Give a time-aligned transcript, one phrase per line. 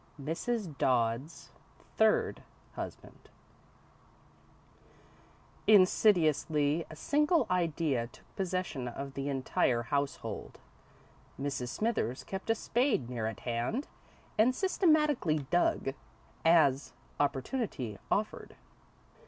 [0.17, 0.77] XI Mrs.
[0.79, 1.51] Dodd's
[1.95, 2.41] Third
[2.73, 3.29] Husband
[5.67, 10.57] Insidiously, a single idea took possession of the entire household.
[11.39, 11.67] Mrs.
[11.67, 13.87] Smithers kept a spade near at hand
[14.39, 15.93] and systematically dug,
[16.43, 18.55] as opportunity offered.